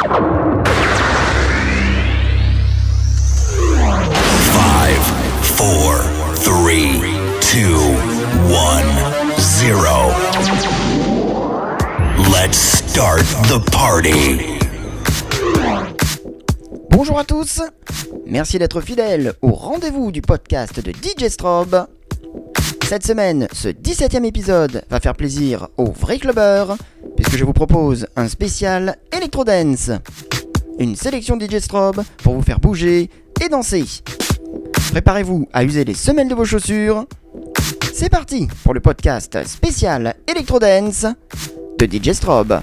[0.00, 0.16] Five,
[5.42, 6.00] four,
[6.36, 7.02] three,
[7.42, 7.76] two,
[8.48, 8.88] one,
[9.38, 10.08] zero.
[12.32, 14.38] Let's start the party.
[16.88, 17.60] Bonjour à tous,
[18.26, 21.86] merci d'être fidèles au rendez-vous du podcast de DJ Strobe.
[22.88, 26.76] Cette semaine, ce 17e épisode va faire plaisir aux vrais clubbers,
[27.20, 29.90] puisque je vous propose un spécial Electro Dance.
[30.78, 33.10] Une sélection DJ Strobe pour vous faire bouger
[33.44, 33.84] et danser.
[34.92, 37.04] Préparez-vous à user les semelles de vos chaussures.
[37.92, 41.04] C'est parti pour le podcast spécial Electro Dance
[41.78, 42.62] de DJ Strobe.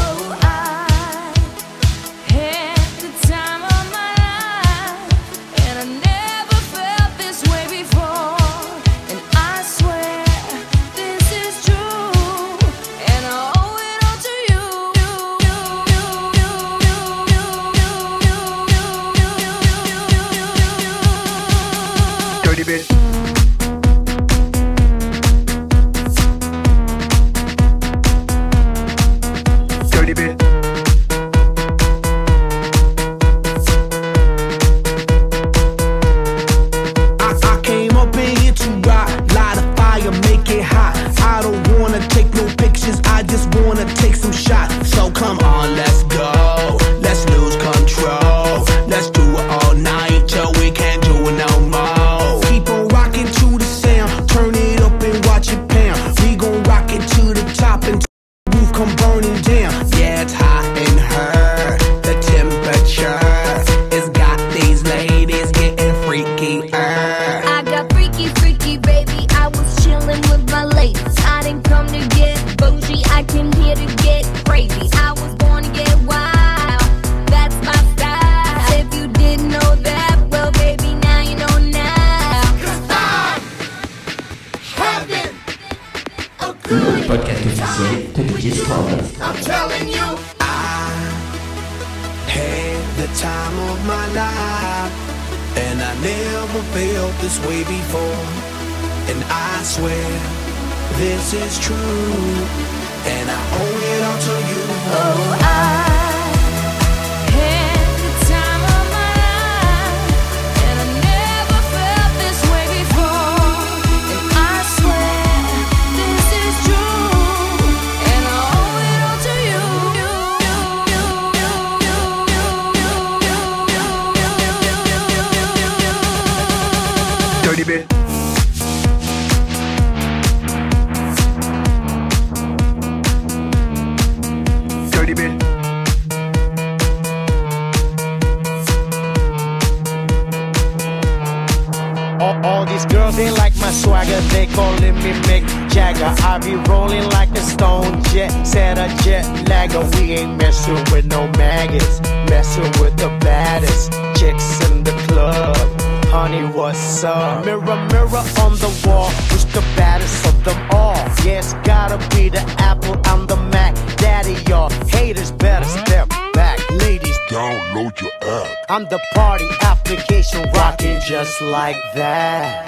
[171.95, 172.67] That.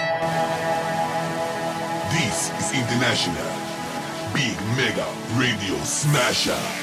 [2.11, 3.49] This is International
[4.33, 6.82] Big Mega Radio Smasher.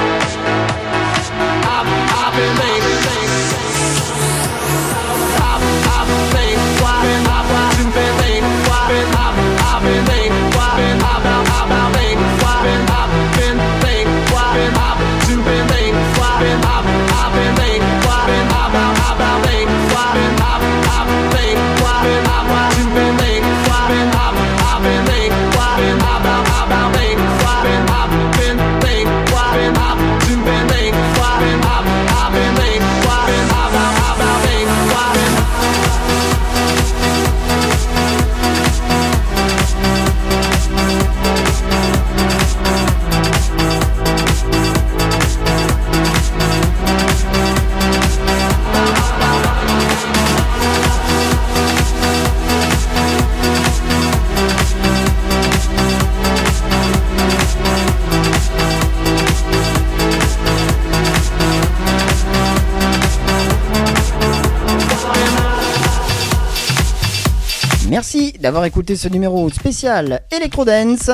[68.41, 71.11] d'avoir écouté ce numéro spécial Electro Dance.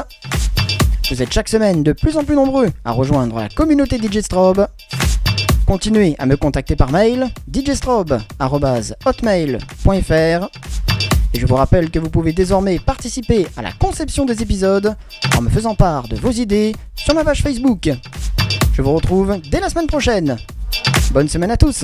[1.09, 4.67] Vous êtes chaque semaine de plus en plus nombreux à rejoindre la communauté DJ Strobe.
[5.65, 10.49] Continuez à me contacter par mail djstrobe.hotmail.fr
[11.33, 14.95] et je vous rappelle que vous pouvez désormais participer à la conception des épisodes
[15.37, 17.89] en me faisant part de vos idées sur ma page Facebook.
[18.73, 20.37] Je vous retrouve dès la semaine prochaine.
[21.11, 21.83] Bonne semaine à tous